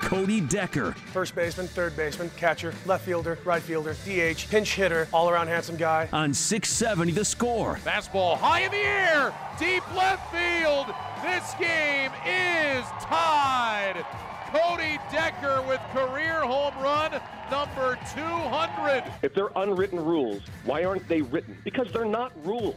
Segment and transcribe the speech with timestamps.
[0.00, 0.92] Cody Decker.
[1.12, 5.76] First baseman, third baseman, catcher, left fielder, right fielder, DH, pinch hitter, all around handsome
[5.76, 6.08] guy.
[6.12, 7.76] On 670 the score.
[7.84, 10.86] Fastball high in the air, deep left field.
[11.22, 14.04] This game is tied.
[14.52, 19.04] Cody Decker with career home run number 200.
[19.22, 21.56] If they're unwritten rules, why aren't they written?
[21.64, 22.74] Because they're not rules.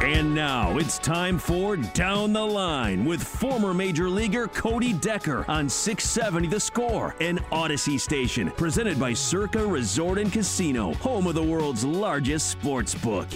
[0.00, 5.68] And now it's time for Down the Line with former Major Leaguer Cody Decker on
[5.68, 11.42] 670 The Score, an Audacy station presented by Circa Resort and Casino, home of the
[11.42, 13.26] world's largest sports book.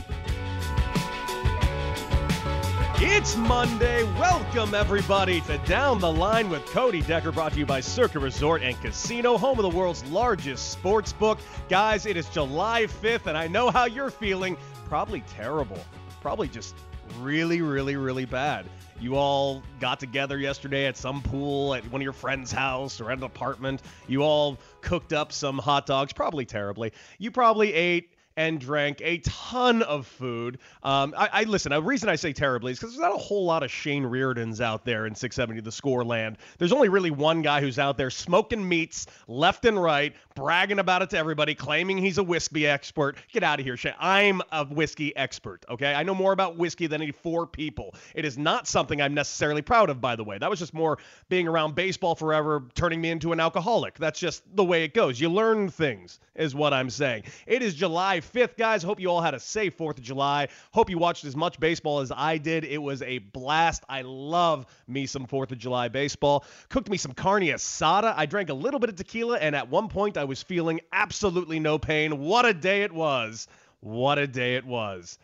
[3.02, 4.04] It's Monday.
[4.20, 8.60] Welcome, everybody, to Down the Line with Cody Decker, brought to you by Circa Resort
[8.60, 11.38] and Casino, home of the world's largest sports book.
[11.70, 14.54] Guys, it is July 5th, and I know how you're feeling.
[14.86, 15.82] Probably terrible.
[16.20, 16.74] Probably just
[17.20, 18.66] really, really, really bad.
[19.00, 23.10] You all got together yesterday at some pool at one of your friend's house or
[23.10, 23.80] at an apartment.
[24.08, 26.92] You all cooked up some hot dogs, probably terribly.
[27.18, 30.58] You probably ate and drank a ton of food.
[30.82, 31.72] Um, I, I listen.
[31.72, 34.62] The reason I say terribly is because there's not a whole lot of Shane Reardons
[34.62, 36.38] out there in 670 the score land.
[36.56, 41.02] There's only really one guy who's out there smoking meats left and right, bragging about
[41.02, 43.18] it to everybody, claiming he's a whiskey expert.
[43.30, 43.92] Get out of here, Shane.
[44.00, 45.66] I'm a whiskey expert.
[45.68, 47.94] Okay, I know more about whiskey than any four people.
[48.14, 50.38] It is not something I'm necessarily proud of, by the way.
[50.38, 50.96] That was just more
[51.28, 53.98] being around baseball forever, turning me into an alcoholic.
[53.98, 55.20] That's just the way it goes.
[55.20, 57.24] You learn things, is what I'm saying.
[57.46, 58.82] It is July 5th, guys.
[58.82, 60.48] Hope you all had a safe 4th of July.
[60.72, 62.64] Hope you watched as much baseball as I did.
[62.64, 63.84] It was a blast.
[63.88, 66.44] I love me some 4th of July baseball.
[66.68, 68.14] Cooked me some carne asada.
[68.16, 71.60] I drank a little bit of tequila, and at one point I was feeling absolutely
[71.60, 72.18] no pain.
[72.18, 73.48] What a day it was.
[73.80, 75.18] What a day it was.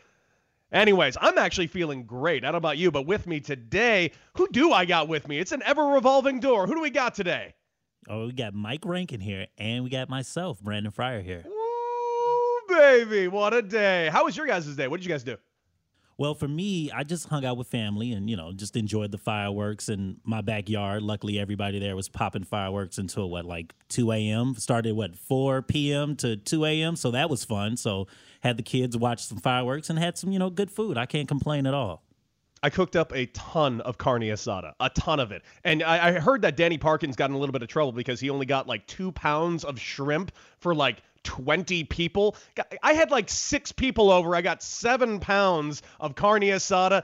[0.72, 2.42] Anyways, I'm actually feeling great.
[2.42, 5.38] I don't know about you, but with me today, who do I got with me?
[5.38, 6.66] It's an ever revolving door.
[6.66, 7.54] Who do we got today?
[8.08, 11.44] Oh, we got Mike Rankin here, and we got myself, Brandon Fryer here.
[12.76, 14.08] Baby, what a day.
[14.12, 14.86] How was your guys' day?
[14.86, 15.36] What did you guys do?
[16.18, 19.18] Well, for me, I just hung out with family and, you know, just enjoyed the
[19.18, 21.02] fireworks in my backyard.
[21.02, 24.54] Luckily, everybody there was popping fireworks until what, like 2 a.m.
[24.54, 26.16] Started, what, 4 p.m.
[26.16, 26.96] to 2 a.m.
[26.96, 27.76] So that was fun.
[27.76, 28.06] So
[28.40, 30.96] had the kids watch some fireworks and had some, you know, good food.
[30.96, 32.05] I can't complain at all.
[32.62, 35.42] I cooked up a ton of carne asada, a ton of it.
[35.64, 38.18] And I, I, heard that Danny Parkins got in a little bit of trouble because
[38.18, 42.36] he only got like two pounds of shrimp for like 20 people.
[42.82, 44.34] I had like six people over.
[44.34, 47.02] I got seven pounds of carne asada,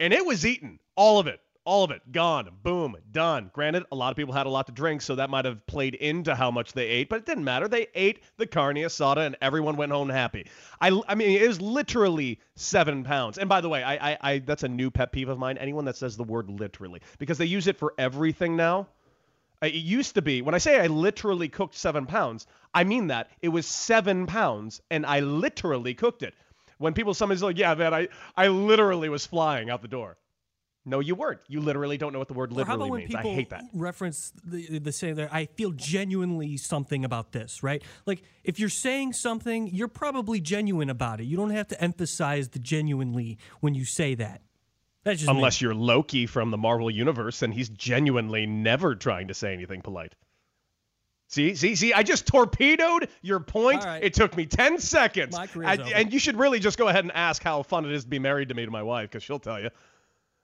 [0.00, 0.78] and it was eaten.
[0.96, 1.40] All of it.
[1.64, 2.48] All of it gone.
[2.64, 2.96] Boom.
[3.12, 3.50] Done.
[3.52, 5.94] Granted, a lot of people had a lot to drink, so that might have played
[5.94, 7.68] into how much they ate, but it didn't matter.
[7.68, 10.46] They ate the carne asada, and everyone went home happy.
[10.80, 13.38] I, I mean, it was literally seven pounds.
[13.38, 15.56] And by the way, I, I, I that's a new pet peeve of mine.
[15.56, 18.88] Anyone that says the word literally, because they use it for everything now.
[19.62, 23.30] It used to be when I say I literally cooked seven pounds, I mean that
[23.40, 26.34] it was seven pounds, and I literally cooked it.
[26.78, 30.16] When people somebody's like, "Yeah, man, I I literally was flying out the door."
[30.84, 31.40] No, you weren't.
[31.46, 33.14] You literally don't know what the word literally how about when means.
[33.14, 33.64] people I hate that.
[33.72, 37.82] Reference the the saying that I feel genuinely something about this, right?
[38.04, 41.24] Like if you're saying something, you're probably genuine about it.
[41.24, 44.42] You don't have to emphasize the genuinely when you say that.
[45.04, 45.66] That's just Unless me.
[45.66, 50.14] you're Loki from the Marvel universe and he's genuinely never trying to say anything polite.
[51.28, 53.84] See, see, see, I just torpedoed your point.
[53.84, 54.04] Right.
[54.04, 55.34] It took me 10 seconds.
[55.34, 55.64] Over.
[55.64, 58.18] and you should really just go ahead and ask how fun it is to be
[58.18, 59.70] married to me to my wife because she'll tell you.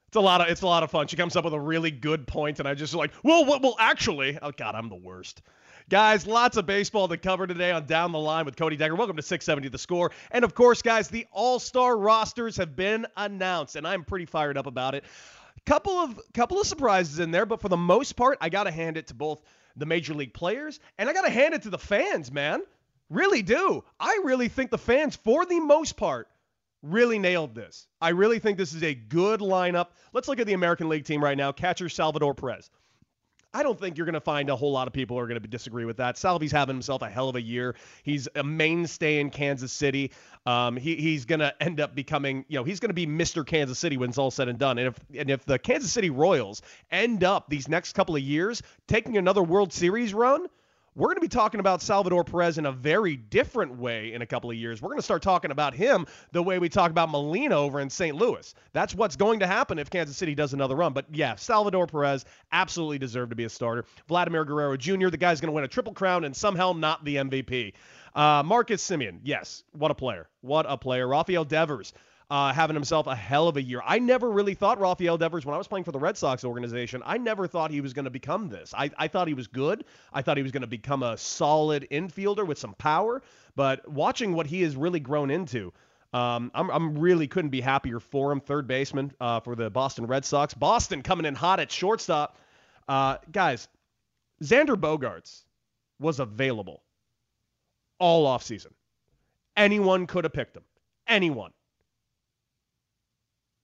[0.08, 1.06] It's a lot of it's a lot of fun.
[1.06, 3.76] She comes up with a really good point, and I just like, well, well, well,
[3.78, 5.42] actually, oh god, I'm the worst.
[5.90, 8.94] Guys, lots of baseball to cover today on Down the Line with Cody Decker.
[8.94, 10.10] Welcome to 670 The Score.
[10.30, 14.56] And of course, guys, the All Star rosters have been announced, and I'm pretty fired
[14.56, 15.04] up about it.
[15.66, 18.70] couple of couple of surprises in there, but for the most part, I got to
[18.70, 19.42] hand it to both
[19.76, 22.62] the major league players and I got to hand it to the fans, man.
[23.10, 23.84] Really do.
[24.00, 26.28] I really think the fans, for the most part,
[26.82, 27.86] really nailed this.
[28.00, 29.88] I really think this is a good lineup.
[30.12, 31.52] Let's look at the American League team right now.
[31.52, 32.70] Catcher Salvador Perez.
[33.54, 35.40] I don't think you're going to find a whole lot of people who are going
[35.40, 36.18] to disagree with that.
[36.18, 37.74] Salvy's having himself a hell of a year.
[38.02, 40.12] He's a mainstay in Kansas City.
[40.44, 43.46] Um, he, he's going to end up becoming, you know, he's going to be Mr.
[43.46, 44.76] Kansas City when it's all said and done.
[44.76, 46.60] And if and if the Kansas City Royals
[46.90, 50.46] end up these next couple of years taking another World Series run,
[50.98, 54.26] we're going to be talking about Salvador Perez in a very different way in a
[54.26, 54.82] couple of years.
[54.82, 57.88] We're going to start talking about him the way we talk about Molina over in
[57.88, 58.16] St.
[58.16, 58.52] Louis.
[58.72, 60.92] That's what's going to happen if Kansas City does another run.
[60.92, 63.84] But yeah, Salvador Perez absolutely deserved to be a starter.
[64.08, 67.14] Vladimir Guerrero Jr., the guy's going to win a triple crown and somehow not the
[67.14, 67.74] MVP.
[68.12, 70.28] Uh, Marcus Semien, yes, what a player.
[70.40, 71.06] What a player.
[71.06, 71.92] Rafael Devers,
[72.30, 73.80] uh, having himself a hell of a year.
[73.84, 77.02] I never really thought Rafael Devers, when I was playing for the Red Sox organization,
[77.06, 78.74] I never thought he was going to become this.
[78.76, 79.84] I, I thought he was good.
[80.12, 83.22] I thought he was going to become a solid infielder with some power.
[83.56, 85.72] But watching what he has really grown into,
[86.12, 88.40] um, I'm, I'm really couldn't be happier for him.
[88.40, 90.52] Third baseman uh, for the Boston Red Sox.
[90.52, 92.36] Boston coming in hot at shortstop.
[92.86, 93.68] Uh, guys,
[94.42, 95.44] Xander Bogaerts
[95.98, 96.82] was available
[97.98, 98.72] all offseason.
[99.56, 100.62] Anyone could have picked him.
[101.06, 101.50] Anyone.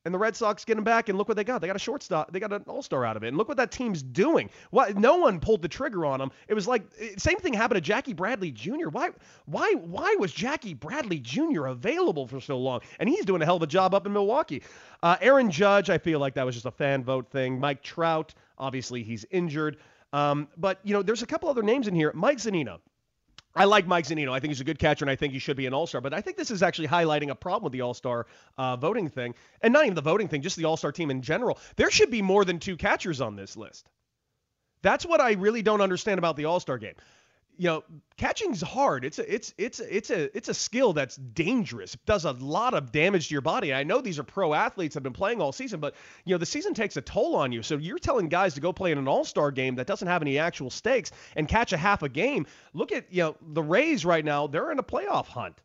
[0.04, 1.60] And the Red Sox get him back, and look what they got.
[1.60, 2.30] They got a shortstop.
[2.30, 3.28] They got an all-star out of it.
[3.28, 4.50] And look what that team's doing.
[4.70, 4.96] What?
[4.96, 6.30] No one pulled the trigger on him.
[6.46, 6.82] It was like
[7.16, 8.88] same thing happened to Jackie Bradley Jr.
[8.90, 9.10] Why?
[9.46, 9.72] Why?
[9.74, 11.66] Why was Jackie Bradley Jr.
[11.66, 12.80] available for so long?
[13.00, 14.62] And he's doing a hell of a job up in Milwaukee.
[15.02, 17.58] Uh, Aaron Judge, I feel like that was just a fan vote thing.
[17.58, 19.78] Mike Trout, obviously he's injured.
[20.12, 22.12] Um, but you know, there's a couple other names in here.
[22.14, 22.78] Mike Zunino.
[23.56, 24.32] I like Mike Zunino.
[24.32, 26.00] I think he's a good catcher, and I think he should be an All Star.
[26.00, 28.26] But I think this is actually highlighting a problem with the All Star
[28.58, 31.22] uh, voting thing, and not even the voting thing, just the All Star team in
[31.22, 31.58] general.
[31.76, 33.88] There should be more than two catchers on this list.
[34.82, 36.94] That's what I really don't understand about the All Star game
[37.56, 37.84] you know,
[38.16, 39.04] catching's hard.
[39.04, 41.94] It's a it's it's it's a it's a skill that's dangerous.
[41.94, 43.72] It does a lot of damage to your body.
[43.72, 46.46] I know these are pro athletes have been playing all season, but you know, the
[46.46, 47.62] season takes a toll on you.
[47.62, 50.38] So you're telling guys to go play in an all-star game that doesn't have any
[50.38, 52.46] actual stakes and catch a half a game.
[52.72, 55.60] Look at, you know, the Rays right now, they're in a playoff hunt.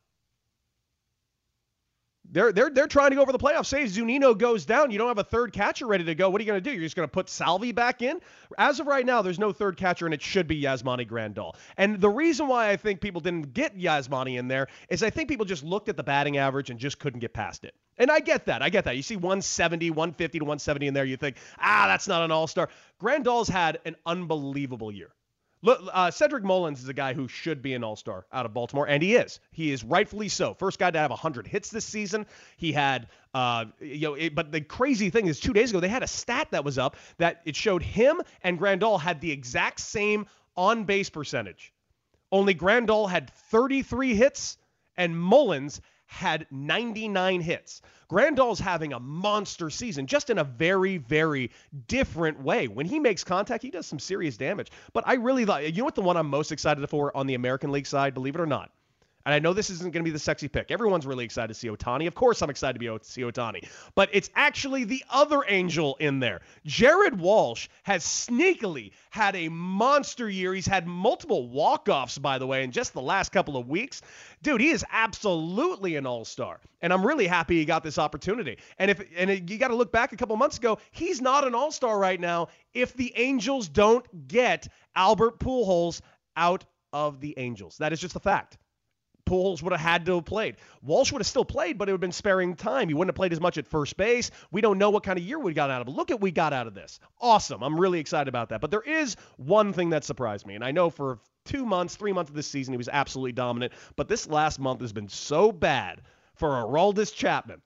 [2.31, 3.67] They're they're they're trying to go over the playoffs.
[3.67, 6.29] Say Zunino goes down, you don't have a third catcher ready to go.
[6.29, 6.71] What are you going to do?
[6.71, 8.19] You're just going to put Salvy back in?
[8.57, 11.55] As of right now, there's no third catcher, and it should be Yasmani Grandal.
[11.77, 15.27] And the reason why I think people didn't get Yasmani in there is I think
[15.27, 17.73] people just looked at the batting average and just couldn't get past it.
[17.97, 18.61] And I get that.
[18.61, 18.95] I get that.
[18.95, 22.69] You see 170, 150 to 170 in there, you think, ah, that's not an all-star.
[23.01, 25.11] Grandal's had an unbelievable year.
[25.61, 28.53] Look, uh, Cedric Mullins is a guy who should be an All Star out of
[28.53, 29.41] Baltimore, and he is.
[29.51, 30.53] He is rightfully so.
[30.53, 32.25] First guy to have 100 hits this season.
[32.55, 35.89] He had, uh, you know, it, but the crazy thing is, two days ago they
[35.89, 39.81] had a stat that was up that it showed him and Grandal had the exact
[39.81, 41.73] same on base percentage.
[42.31, 44.57] Only Grandal had 33 hits,
[44.95, 47.83] and Mullins had 99 hits.
[48.07, 51.51] Grandal's having a monster season, just in a very, very
[51.87, 52.67] different way.
[52.67, 54.71] When he makes contact, he does some serious damage.
[54.91, 57.35] But I really like, you know what the one I'm most excited for on the
[57.35, 58.71] American League side, believe it or not?
[59.29, 60.71] And I know this isn't going to be the sexy pick.
[60.71, 62.07] Everyone's really excited to see Ohtani.
[62.07, 63.69] Of course, I'm excited to be see Ohtani.
[63.93, 66.41] But it's actually the other angel in there.
[66.65, 70.55] Jared Walsh has sneakily had a monster year.
[70.55, 74.01] He's had multiple walk-offs, by the way, in just the last couple of weeks.
[74.41, 76.59] Dude, he is absolutely an all-star.
[76.81, 78.57] And I'm really happy he got this opportunity.
[78.79, 81.53] And if and you got to look back a couple months ago, he's not an
[81.53, 86.01] all-star right now if the Angels don't get Albert Pujols
[86.35, 87.77] out of the Angels.
[87.77, 88.57] That is just a fact.
[89.29, 90.55] Pujols would have had to have played.
[90.81, 92.87] Walsh would have still played, but it would have been sparing time.
[92.87, 94.31] He wouldn't have played as much at first base.
[94.51, 95.91] We don't know what kind of year we got out of it.
[95.91, 96.99] Look at we got out of this.
[97.21, 97.61] Awesome.
[97.61, 98.59] I'm really excited about that.
[98.59, 102.13] But there is one thing that surprised me, and I know for two months, three
[102.13, 103.73] months of this season, he was absolutely dominant.
[103.95, 106.01] But this last month has been so bad
[106.35, 107.61] for Aroldis Chapman.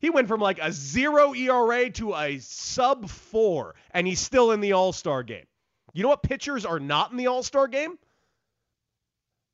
[0.00, 4.60] He went from like a zero ERA to a sub four, and he's still in
[4.60, 5.46] the All Star game.
[5.92, 7.98] You know what pitchers are not in the All Star game?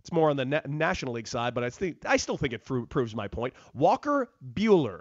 [0.07, 2.63] It's more on the na- National League side, but I think I still think it
[2.63, 3.55] fr- proves my point.
[3.75, 5.01] Walker Buehler,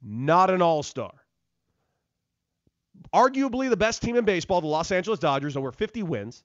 [0.00, 1.12] not an All-Star.
[3.12, 6.42] Arguably the best team in baseball, the Los Angeles Dodgers, over 50 wins.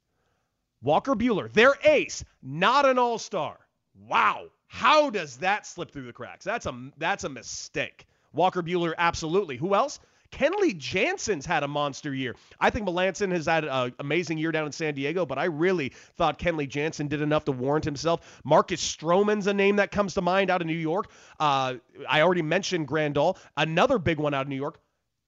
[0.82, 3.58] Walker Buehler, their ace, not an All-Star.
[3.98, 4.48] Wow.
[4.68, 6.44] How does that slip through the cracks?
[6.44, 8.08] That's a that's a mistake.
[8.34, 9.56] Walker Buehler, absolutely.
[9.56, 10.02] Who else?
[10.36, 12.36] Kenley Jansen's had a monster year.
[12.60, 15.94] I think Melancon has had an amazing year down in San Diego, but I really
[16.16, 18.42] thought Kenley Jansen did enough to warrant himself.
[18.44, 21.10] Marcus Stroman's a name that comes to mind out of New York.
[21.40, 21.76] Uh,
[22.10, 23.38] I already mentioned Grandal.
[23.56, 24.80] Another big one out of New York.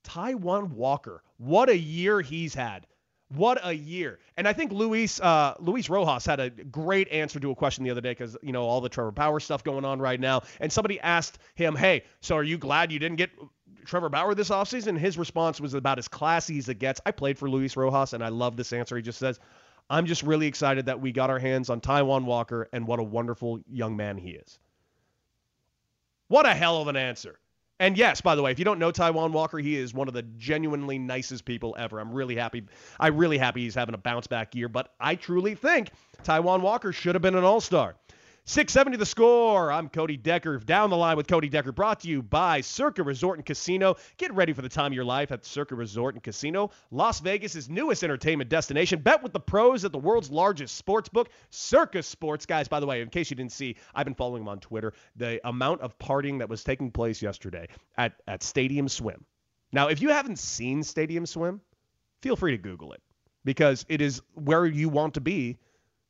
[0.03, 1.23] Taijuan Walker.
[1.37, 2.85] What a year he's had.
[3.29, 4.19] What a year.
[4.37, 7.91] And I think Luis uh, Luis Rojas had a great answer to a question the
[7.91, 10.43] other day because, you know, all the Trevor Bauer stuff going on right now.
[10.61, 13.31] And somebody asked him, hey, so are you glad you didn't get
[13.87, 14.97] Trevor Bauer this offseason?
[14.97, 16.99] His response was about as classy as it gets.
[17.05, 18.97] I played for Luis Rojas, and I love this answer.
[18.97, 19.39] He just says,
[19.89, 23.03] I'm just really excited that we got our hands on Taijuan Walker and what a
[23.03, 24.59] wonderful young man he is.
[26.27, 27.39] What a hell of an answer.
[27.79, 30.13] And yes, by the way, if you don't know Taijuan Walker, he is one of
[30.13, 31.99] the genuinely nicest people ever.
[31.99, 32.63] I'm really happy.
[32.99, 35.91] I'm really happy he's having a bounce back year, but I truly think
[36.23, 37.95] Taijuan Walker should have been an all star.
[38.49, 39.73] 670 the score.
[39.73, 40.57] I'm Cody Decker.
[40.59, 43.97] Down the line with Cody Decker, brought to you by Circa Resort and Casino.
[44.15, 47.67] Get ready for the time of your life at Circa Resort and Casino, Las Vegas'
[47.67, 49.01] newest entertainment destination.
[49.01, 52.45] Bet with the pros at the world's largest sports book, Circa Sports.
[52.45, 54.93] Guys, by the way, in case you didn't see, I've been following him on Twitter.
[55.17, 59.25] The amount of partying that was taking place yesterday at, at Stadium Swim.
[59.73, 61.59] Now, if you haven't seen Stadium Swim,
[62.21, 63.01] feel free to Google it
[63.43, 65.57] because it is where you want to be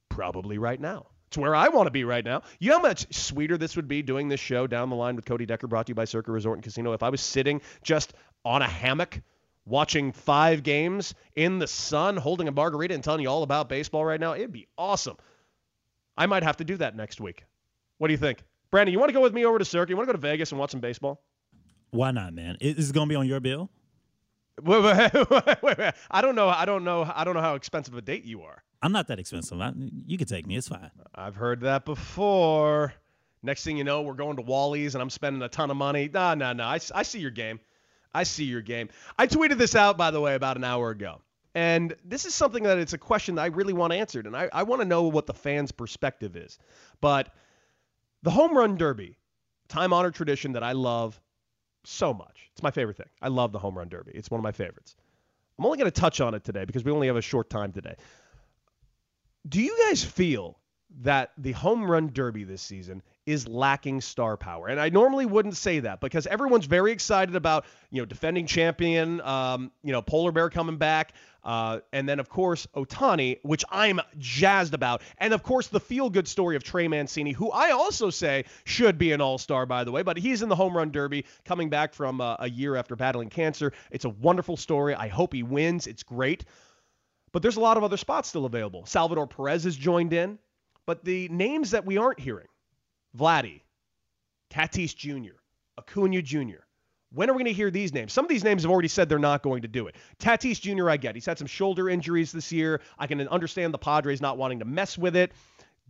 [0.09, 1.07] probably right now.
[1.27, 2.43] It's where I want to be right now.
[2.59, 5.25] You know how much sweeter this would be doing this show down the line with
[5.25, 6.93] Cody Decker, brought to you by Circa Resort and Casino.
[6.93, 8.13] If I was sitting just
[8.45, 9.21] on a hammock
[9.65, 14.05] watching five games in the sun, holding a margarita, and telling you all about baseball
[14.05, 15.17] right now, it'd be awesome.
[16.17, 17.43] I might have to do that next week.
[17.97, 18.43] What do you think?
[18.71, 19.89] Brandon, you want to go with me over to Circa?
[19.89, 21.21] You want to go to Vegas and watch some baseball?
[21.91, 22.57] Why not, man?
[22.61, 23.69] Is this going to be on your bill?
[24.63, 26.49] Wait, wait, wait, I don't know.
[26.49, 27.07] I don't know.
[27.13, 28.63] I don't know how expensive a date you are.
[28.81, 29.59] I'm not that expensive.
[29.59, 29.73] I,
[30.05, 30.55] you can take me.
[30.55, 30.91] It's fine.
[31.15, 32.93] I've heard that before.
[33.43, 36.09] Next thing you know, we're going to Wally's and I'm spending a ton of money.
[36.11, 36.69] Nah, nah, nah.
[36.69, 37.59] I, I see your game.
[38.13, 38.89] I see your game.
[39.17, 41.21] I tweeted this out, by the way, about an hour ago.
[41.55, 44.27] And this is something that it's a question that I really want answered.
[44.27, 46.59] And I, I want to know what the fans' perspective is.
[47.01, 47.33] But
[48.23, 49.17] the home run derby,
[49.67, 51.19] time honored tradition that I love
[51.83, 52.49] so much.
[52.53, 53.09] It's my favorite thing.
[53.21, 54.11] I love the home run derby.
[54.13, 54.95] It's one of my favorites.
[55.57, 57.71] I'm only going to touch on it today because we only have a short time
[57.71, 57.95] today.
[59.47, 60.59] Do you guys feel
[61.01, 64.67] that the home run derby this season is lacking star power?
[64.67, 69.21] And I normally wouldn't say that because everyone's very excited about you know defending champion,
[69.21, 71.13] um, you know polar bear coming back,
[71.43, 76.09] uh, and then of course Ohtani, which I'm jazzed about, and of course the feel
[76.09, 79.85] good story of Trey Mancini, who I also say should be an all star by
[79.85, 82.75] the way, but he's in the home run derby coming back from uh, a year
[82.75, 83.71] after battling cancer.
[83.91, 84.93] It's a wonderful story.
[84.95, 85.87] I hope he wins.
[85.87, 86.43] It's great.
[87.37, 88.87] But there's a lot of other spots still available.
[88.87, 90.39] Salvador Perez has joined in.
[90.87, 92.47] But the names that we aren't hearing
[93.15, 93.61] Vladdy,
[94.49, 95.35] Tatis Jr.,
[95.77, 96.63] Acuna Jr.
[97.13, 98.11] When are we going to hear these names?
[98.11, 99.97] Some of these names have already said they're not going to do it.
[100.17, 101.13] Tatis Jr., I get.
[101.13, 102.81] He's had some shoulder injuries this year.
[102.97, 105.31] I can understand the Padres not wanting to mess with it.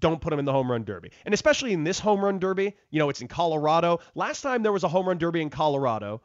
[0.02, 1.12] Don't put him in the home run derby.
[1.24, 4.02] And especially in this home run derby, you know, it's in Colorado.
[4.16, 6.22] Last time there was a home run derby in Colorado,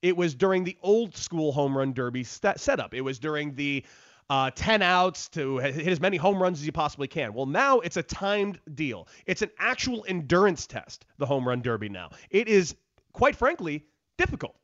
[0.00, 2.94] it was during the old school home run derby set- setup.
[2.94, 3.84] It was during the
[4.32, 7.34] uh, 10 outs to hit as many home runs as you possibly can.
[7.34, 9.06] Well, now it's a timed deal.
[9.26, 12.12] It's an actual endurance test, the home run derby now.
[12.30, 12.74] It is,
[13.12, 13.84] quite frankly,
[14.16, 14.56] difficult.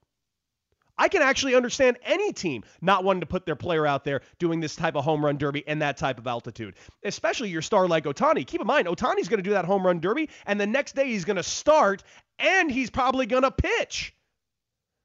[0.97, 4.61] I can actually understand any team not wanting to put their player out there doing
[4.61, 8.05] this type of home run derby and that type of altitude, especially your star like
[8.05, 8.47] Ohtani.
[8.47, 11.09] Keep in mind, Ohtani's going to do that home run derby, and the next day
[11.09, 12.03] he's going to start,
[12.39, 14.15] and he's probably going to pitch.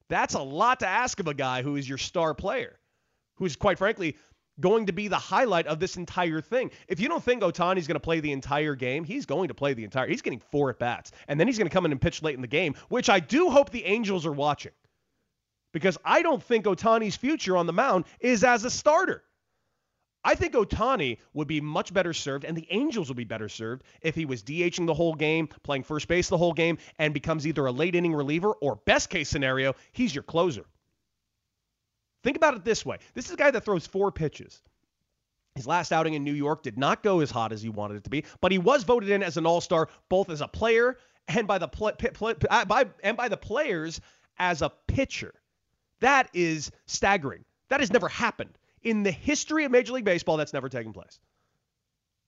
[0.08, 2.80] That's a lot to ask of a guy who is your star player,
[3.36, 4.16] who's, quite frankly,
[4.60, 6.72] going to be the highlight of this entire thing.
[6.88, 9.74] If you don't think Ohtani's going to play the entire game, he's going to play
[9.74, 10.08] the entire.
[10.08, 12.36] He's getting four at bats, and then he's going to come in and pitch late
[12.36, 14.74] in the game, which I do hope the Angels are watching,
[15.74, 19.24] because I don't think Ohtani's future on the mound is as a starter.
[20.26, 23.84] I think Ohtani would be much better served, and the Angels would be better served
[24.02, 27.46] if he was DHing the whole game, playing first base the whole game, and becomes
[27.46, 30.64] either a late inning reliever or, best case scenario, he's your closer.
[32.24, 34.62] Think about it this way this is a guy that throws four pitches.
[35.56, 38.04] His last outing in New York did not go as hot as he wanted it
[38.06, 41.46] to be, but he was voted in as an All-Star both as a player and
[41.48, 44.02] by the pl- pl- uh, by and by the players
[44.40, 45.34] as a pitcher.
[46.00, 47.46] That is staggering.
[47.70, 50.38] That has never happened in the history of Major League Baseball.
[50.38, 51.20] That's never taken place.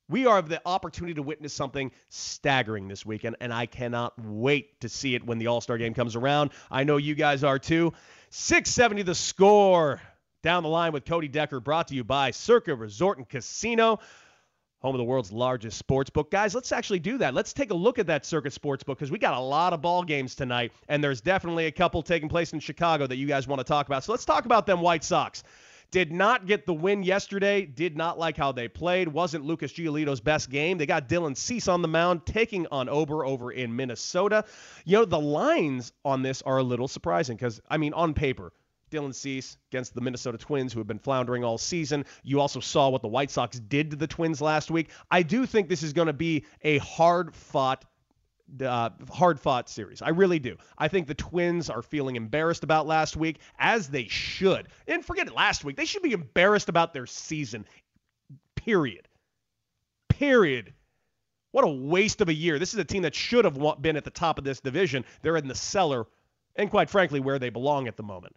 [0.07, 4.89] We are the opportunity to witness something staggering this weekend, and I cannot wait to
[4.89, 6.51] see it when the All Star game comes around.
[6.69, 7.93] I know you guys are too.
[8.29, 10.01] 670 the score.
[10.43, 14.00] Down the line with Cody Decker, brought to you by Circa Resort and Casino,
[14.79, 16.29] home of the world's largest sports book.
[16.29, 17.33] Guys, let's actually do that.
[17.33, 19.81] Let's take a look at that Circa Sports book because we got a lot of
[19.81, 23.47] ball games tonight, and there's definitely a couple taking place in Chicago that you guys
[23.47, 24.03] want to talk about.
[24.03, 25.41] So let's talk about them White Sox.
[25.92, 27.65] Did not get the win yesterday.
[27.65, 29.08] Did not like how they played.
[29.08, 30.77] Wasn't Lucas Giolito's best game.
[30.77, 34.46] They got Dylan Cease on the mound, taking on Ober over in Minnesota.
[34.84, 38.51] You know, the lines on this are a little surprising because, I mean, on paper,
[38.92, 42.06] Dylan Cease against the Minnesota Twins, who have been floundering all season.
[42.24, 44.89] You also saw what the White Sox did to the Twins last week.
[45.10, 47.86] I do think this is going to be a hard fought
[48.64, 50.02] uh, hard fought series.
[50.02, 50.58] I really do.
[50.78, 54.68] I think the Twins are feeling embarrassed about last week, as they should.
[54.88, 55.78] And forget it, last week.
[55.78, 57.66] They should be embarrassed about their season.
[58.56, 59.08] Period.
[60.10, 60.74] Period.
[61.52, 62.60] What a waste of a year.
[62.60, 65.06] This is a team that should have been at the top of this division.
[65.22, 66.06] They're in the cellar,
[66.56, 68.36] and quite frankly, where they belong at the moment.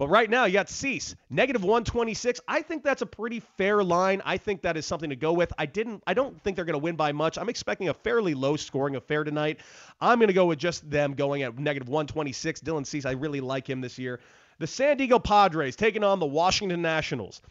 [0.00, 2.40] But right now, you got Cease, negative 126.
[2.48, 4.22] I think that's a pretty fair line.
[4.24, 5.52] I think that is something to go with.
[5.58, 6.02] I didn't.
[6.06, 7.36] I don't think they're going to win by much.
[7.36, 9.60] I'm expecting a fairly low scoring affair tonight.
[10.00, 12.62] I'm going to go with just them going at negative 126.
[12.62, 14.20] Dylan Cease, I really like him this year.
[14.58, 17.42] The San Diego Padres taking on the Washington Nationals.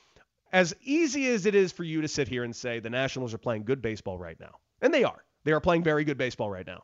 [0.51, 3.37] As easy as it is for you to sit here and say the Nationals are
[3.37, 5.23] playing good baseball right now, and they are.
[5.43, 6.81] They are playing very good baseball right now.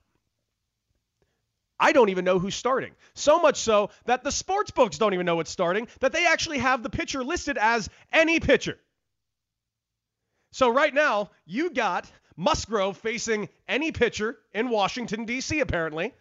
[1.79, 2.91] I don't even know who's starting.
[3.13, 6.59] So much so that the sports books don't even know what's starting, that they actually
[6.59, 8.77] have the pitcher listed as any pitcher.
[10.51, 16.13] So right now, you got Musgrove facing any pitcher in Washington, D.C., apparently.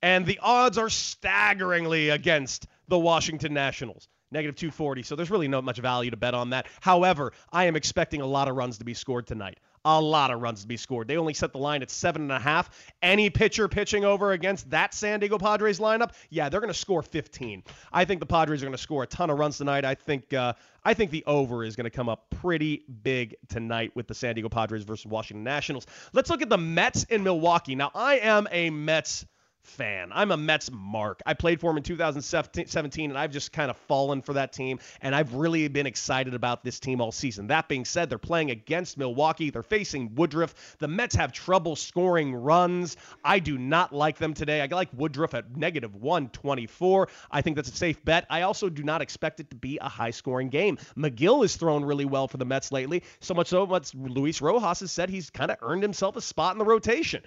[0.00, 4.08] And the odds are staggeringly against the Washington Nationals.
[4.30, 5.02] Negative 240.
[5.02, 6.66] So there's really not much value to bet on that.
[6.80, 10.42] However, I am expecting a lot of runs to be scored tonight a lot of
[10.42, 11.08] runs to be scored.
[11.08, 12.68] They only set the line at seven and a half.
[13.00, 17.02] Any pitcher pitching over against that San Diego Padres lineup, yeah, they're going to score
[17.02, 17.62] 15.
[17.90, 19.86] I think the Padres are going to score a ton of runs tonight.
[19.86, 20.52] I think uh,
[20.84, 24.34] I think the over is going to come up pretty big tonight with the San
[24.34, 25.86] Diego Padres versus Washington Nationals.
[26.12, 27.74] Let's look at the Mets in Milwaukee.
[27.74, 29.24] Now, I am a Mets
[29.68, 30.10] fan.
[30.12, 31.22] I'm a Mets mark.
[31.26, 34.80] I played for him in 2017, and I've just kind of fallen for that team,
[35.02, 37.46] and I've really been excited about this team all season.
[37.48, 39.50] That being said, they're playing against Milwaukee.
[39.50, 40.76] They're facing Woodruff.
[40.78, 42.96] The Mets have trouble scoring runs.
[43.24, 44.60] I do not like them today.
[44.60, 47.08] I like Woodruff at negative 124.
[47.30, 48.26] I think that's a safe bet.
[48.30, 50.78] I also do not expect it to be a high scoring game.
[50.96, 54.80] Megill has thrown really well for the Mets lately, so much so much Luis Rojas
[54.80, 57.22] has said he's kind of earned himself a spot in the rotation.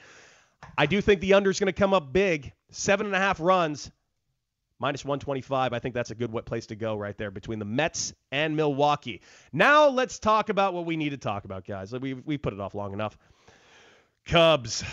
[0.78, 2.54] I do think the under is going to come up big.
[2.72, 3.92] Seven and a half runs,
[4.80, 5.74] minus 125.
[5.74, 9.22] I think that's a good place to go right there between the Mets and Milwaukee.
[9.52, 11.92] Now let's talk about what we need to talk about, guys.
[11.92, 13.18] We we put it off long enough.
[14.26, 14.84] Cubs.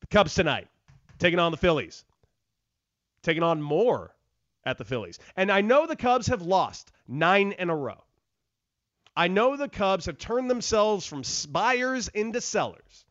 [0.00, 0.68] The Cubs tonight
[1.18, 2.04] taking on the Phillies.
[3.22, 4.14] Taking on more
[4.64, 5.18] at the Phillies.
[5.36, 8.02] And I know the Cubs have lost nine in a row.
[9.16, 13.04] I know the Cubs have turned themselves from buyers into sellers.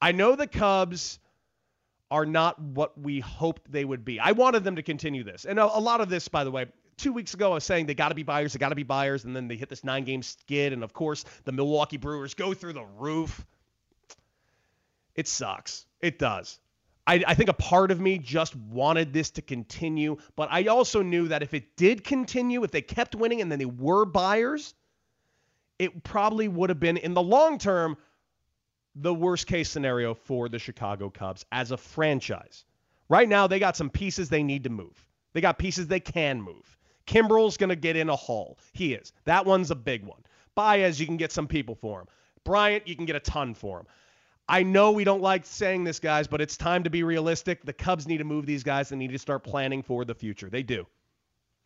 [0.00, 1.18] I know the Cubs
[2.10, 4.18] are not what we hoped they would be.
[4.18, 5.44] I wanted them to continue this.
[5.44, 7.86] And a, a lot of this, by the way, two weeks ago I was saying
[7.86, 9.84] they got to be buyers, they got to be buyers, and then they hit this
[9.84, 10.72] nine game skid.
[10.72, 13.46] And of course, the Milwaukee Brewers go through the roof.
[15.14, 15.86] It sucks.
[16.00, 16.58] It does.
[17.06, 21.02] I, I, think a part of me just wanted this to continue, but I also
[21.02, 24.74] knew that if it did continue, if they kept winning and then they were buyers,
[25.78, 27.96] it probably would have been in the long term
[28.94, 32.64] the worst case scenario for the Chicago Cubs as a franchise.
[33.08, 35.06] Right now, they got some pieces they need to move.
[35.32, 36.76] They got pieces they can move.
[37.06, 38.58] Kimbrel's going to get in a haul.
[38.72, 39.12] He is.
[39.24, 40.22] That one's a big one.
[40.54, 42.06] Baez, you can get some people for him.
[42.44, 43.86] Bryant, you can get a ton for him.
[44.48, 47.64] I know we don't like saying this, guys, but it's time to be realistic.
[47.64, 48.88] The Cubs need to move these guys.
[48.88, 50.50] They need to start planning for the future.
[50.50, 50.86] They do.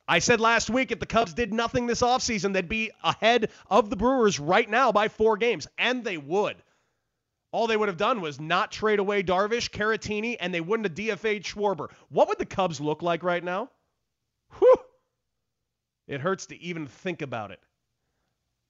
[0.06, 3.88] I said last week if the Cubs did nothing this offseason, they'd be ahead of
[3.88, 6.56] the Brewers right now by four games, and they would.
[7.54, 10.96] All they would have done was not trade away Darvish, Caratini, and they wouldn't have
[10.96, 11.88] DFA'd Schwarber.
[12.08, 13.70] What would the Cubs look like right now?
[14.58, 14.74] Whew.
[16.08, 17.60] It hurts to even think about it.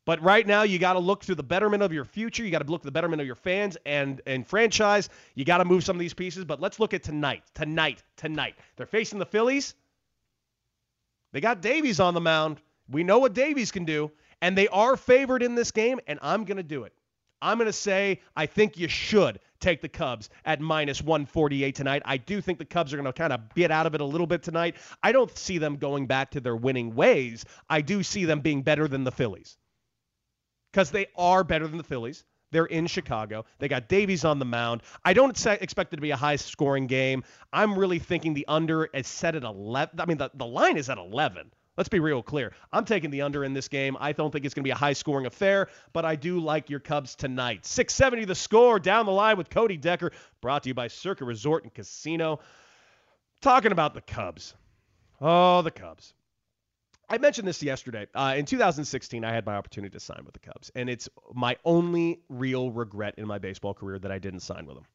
[0.04, 2.44] But right now, you got to look to the betterment of your future.
[2.44, 5.08] You got to look to the betterment of your fans and and franchise.
[5.34, 6.44] You got to move some of these pieces.
[6.44, 8.54] But let's look at tonight, tonight, tonight.
[8.76, 9.74] They're facing the Phillies.
[11.32, 12.60] They got Davies on the mound.
[12.90, 14.10] We know what Davies can do,
[14.42, 16.00] and they are favored in this game.
[16.06, 16.92] And I'm going to do it.
[17.44, 22.02] I'm going to say I think you should take the Cubs at minus 148 tonight.
[22.04, 24.04] I do think the Cubs are going to kind of get out of it a
[24.04, 24.76] little bit tonight.
[25.02, 27.44] I don't see them going back to their winning ways.
[27.68, 29.58] I do see them being better than the Phillies
[30.72, 32.24] because they are better than the Phillies.
[32.50, 33.44] They're in Chicago.
[33.58, 34.82] They got Davies on the mound.
[35.04, 37.24] I don't expect it to be a high scoring game.
[37.52, 40.00] I'm really thinking the under is set at 11.
[40.00, 41.50] I mean, the, the line is at 11.
[41.76, 42.52] Let's be real clear.
[42.72, 43.96] I'm taking the under in this game.
[43.98, 46.70] I don't think it's going to be a high scoring affair, but I do like
[46.70, 47.66] your Cubs tonight.
[47.66, 51.64] 670 the score down the line with Cody Decker, brought to you by Circa Resort
[51.64, 52.40] and Casino.
[53.40, 54.54] Talking about the Cubs.
[55.20, 56.14] Oh, the Cubs.
[57.08, 58.06] I mentioned this yesterday.
[58.14, 61.56] Uh, in 2016, I had my opportunity to sign with the Cubs, and it's my
[61.64, 64.86] only real regret in my baseball career that I didn't sign with them.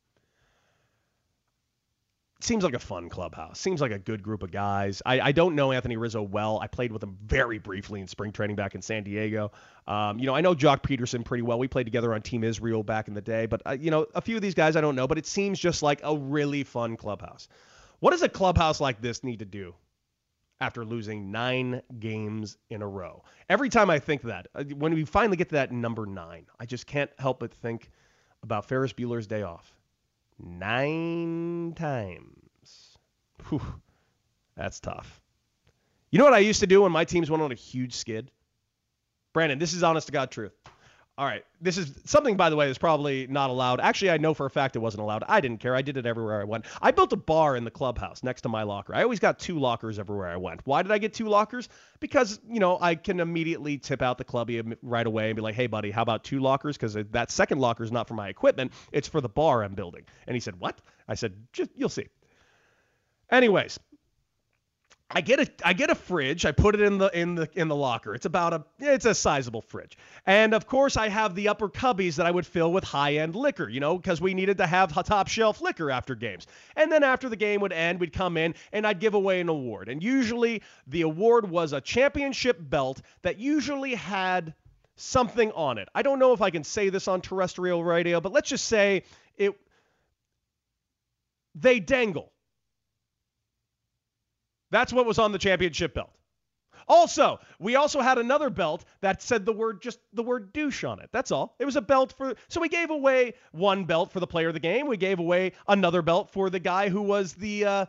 [2.41, 3.59] Seems like a fun clubhouse.
[3.59, 5.01] Seems like a good group of guys.
[5.05, 6.57] I, I don't know Anthony Rizzo well.
[6.61, 9.51] I played with him very briefly in spring training back in San Diego.
[9.87, 11.59] Um, you know, I know Joc Pederson pretty well.
[11.59, 13.45] We played together on Team Israel back in the day.
[13.45, 15.59] But, uh, you know, a few of these guys I don't know, but it seems
[15.59, 17.49] just like a really fun clubhouse.
[17.99, 19.75] What does a clubhouse like this need to do
[20.61, 23.21] after losing nine games in a row?
[23.49, 26.65] Every time I think that, uh, when we finally get to that number nine, I
[26.65, 27.91] just can't help but think
[28.43, 29.73] about Ferris Bueller's Day Off
[30.39, 32.97] nine times.
[33.49, 33.61] Whew,
[34.55, 35.21] that's tough.
[36.11, 38.31] You know what I used to do when my teams went on a huge skid?
[39.33, 40.53] Brandon, this is honest to God truth.
[41.19, 41.43] All right.
[41.59, 43.81] This is something, by the way, that's probably not allowed.
[43.81, 45.25] Actually, I know for a fact it wasn't allowed.
[45.27, 45.75] I didn't care.
[45.75, 46.65] I did it everywhere I went.
[46.81, 48.95] I built a bar in the clubhouse next to my locker.
[48.95, 50.61] I always got two lockers everywhere I went.
[50.63, 51.67] Why did I get two lockers?
[51.99, 55.55] Because, you know, I can immediately tip out the clubby right away and be like,
[55.55, 56.77] hey, buddy, how about two lockers?
[56.77, 58.71] Because that second locker is not for my equipment.
[58.93, 60.05] It's for the bar I'm building.
[60.25, 60.79] And he said, what?
[61.09, 62.07] I said, just you'll see.
[63.29, 63.77] Anyways,
[65.11, 66.45] I get a I get a fridge.
[66.45, 68.13] I put it in the in the in the locker.
[68.13, 69.97] It's about a it's a sizable fridge.
[70.27, 73.67] And of course, I have the upper cubbies that I would fill with high-end liquor,
[73.67, 76.45] you know, because we needed to have top shelf liquor after games.
[76.75, 79.49] And then after the game would end, we'd come in and I'd give away an
[79.49, 79.89] award.
[79.89, 84.53] And usually the award was a championship belt that usually had
[84.95, 85.89] something on it.
[85.95, 89.03] I don't know if I can say this on terrestrial radio, but let's just say
[89.37, 89.55] it
[91.55, 92.31] they dangle
[94.71, 96.11] that's what was on the championship belt.
[96.87, 100.99] Also, we also had another belt that said the word just the word douche on
[100.99, 101.09] it.
[101.11, 101.55] That's all.
[101.59, 104.55] It was a belt for so we gave away one belt for the player of
[104.55, 104.87] the game.
[104.87, 107.85] We gave away another belt for the guy who was the uh,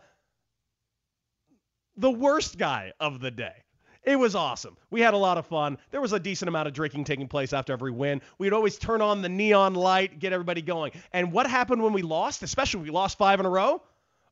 [1.96, 3.64] the worst guy of the day.
[4.02, 4.76] It was awesome.
[4.90, 5.76] We had a lot of fun.
[5.90, 8.22] There was a decent amount of drinking taking place after every win.
[8.38, 10.92] We'd always turn on the neon light, get everybody going.
[11.12, 13.82] And what happened when we lost, especially we lost five in a row?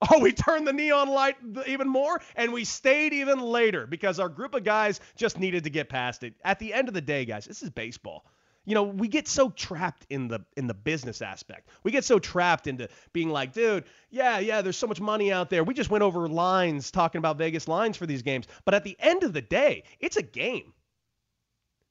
[0.10, 4.28] Oh, we turned the neon light even more and we stayed even later because our
[4.28, 6.34] group of guys just needed to get past it.
[6.44, 8.24] At the end of the day, guys, this is baseball.
[8.64, 11.70] You know, we get so trapped in the in the business aspect.
[11.82, 15.48] We get so trapped into being like, dude, yeah, yeah, there's so much money out
[15.50, 15.64] there.
[15.64, 18.46] We just went over lines talking about Vegas lines for these games.
[18.66, 20.74] But at the end of the day, it's a game.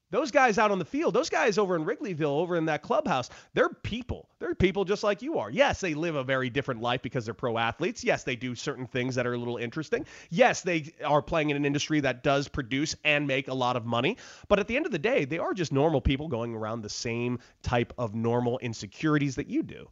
[0.10, 3.30] Those guys out on the field, those guys over in Wrigleyville, over in that clubhouse,
[3.54, 4.30] they're people.
[4.40, 5.52] They're people just like you are.
[5.52, 8.06] Yes, they live a very different life because they're pro athletes.
[8.06, 10.06] Yes, they do certain things that are a little interesting.
[10.30, 13.86] Yes, they are playing in an industry that does produce and make a lot of
[13.86, 14.16] money.
[14.48, 16.90] But at the end of the day, they are just normal people going around the
[16.90, 19.90] same type of normal insecurities that you do.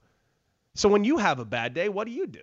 [0.75, 2.41] So when you have a bad day, what do you do?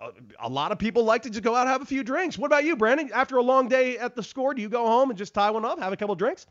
[0.00, 2.38] Uh, a lot of people like to just go out and have a few drinks.
[2.38, 3.10] What about you, Brandon?
[3.12, 5.64] After a long day at the score, do you go home and just tie one
[5.64, 6.46] up, have a couple drinks?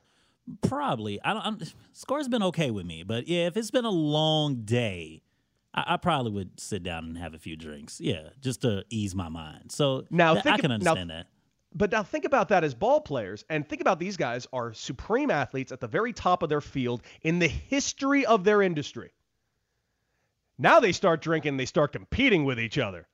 [0.62, 1.20] Probably.
[1.24, 1.46] I don't.
[1.46, 1.60] I'm,
[1.94, 5.22] score's been okay with me, but yeah, if it's been a long day,
[5.74, 8.00] I, I, probably would sit down and have a few drinks.
[8.00, 9.72] Yeah, just to ease my mind.
[9.72, 11.28] So now th- I can understand now, that.
[11.74, 15.30] But now think about that as ball players, and think about these guys are supreme
[15.30, 19.12] athletes at the very top of their field in the history of their industry.
[20.58, 23.08] Now they start drinking, they start competing with each other.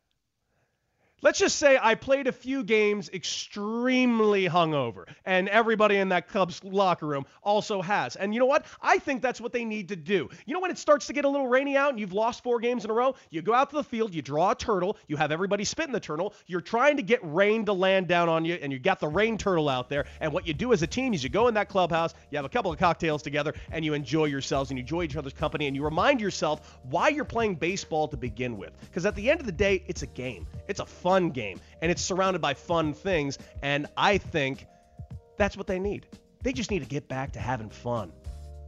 [1.24, 6.62] Let's just say I played a few games extremely hungover, and everybody in that Cubs
[6.66, 8.18] locker room also has.
[8.18, 8.66] And you know what?
[8.82, 10.30] I think that's what they need to do.
[10.46, 12.60] You know when it starts to get a little rainy out and you've lost four
[12.60, 13.16] games in a row?
[13.30, 15.94] You go out to the field, you draw a turtle, you have everybody spit in
[15.94, 19.00] the turtle, you're trying to get rain to land down on you, and you got
[19.00, 20.04] the rain turtle out there.
[20.20, 22.44] And what you do as a team is you go in that clubhouse, you have
[22.44, 25.68] a couple of cocktails together, and you enjoy yourselves and you enjoy each other's company,
[25.68, 28.74] and you remind yourself why you're playing baseball to begin with.
[28.82, 30.46] Because at the end of the day, it's a game.
[30.68, 33.38] It's a fun fun game and it's surrounded by fun things.
[33.62, 34.66] And I think
[35.38, 36.08] that's what they need.
[36.42, 38.12] They just need to get back to having fun.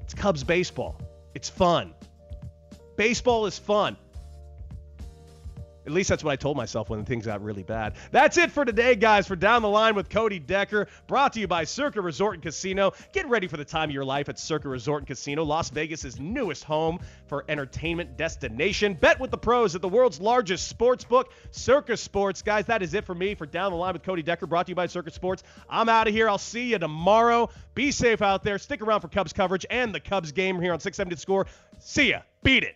[0.01, 1.01] It's Cubs baseball.
[1.33, 1.95] It's fun.
[2.97, 3.97] Baseball is fun.
[5.85, 7.93] At least that's what I told myself when things got really bad.
[8.11, 11.47] That's it for today, guys, for Down the Line with Cody Decker, brought to you
[11.47, 12.93] by Circa Resort and Casino.
[13.13, 16.17] Get ready for the time of your life at Circa Resort and Casino, Las Vegas'
[16.17, 18.95] newest home for entertainment destination.
[18.95, 22.41] Bet with the pros at the world's largest sports book, Circa Sports.
[22.41, 24.71] Guys, that is it for me for Down the Line with Cody Decker, brought to
[24.71, 25.43] you by Circa Sports.
[25.69, 26.27] I'm out of here.
[26.27, 27.49] I'll see you tomorrow.
[27.75, 28.57] Be safe out there.
[28.57, 31.45] Stick around for Cubs coverage and the Cubs game here on 670 Score.
[31.79, 32.21] See ya.
[32.41, 32.75] Beat it.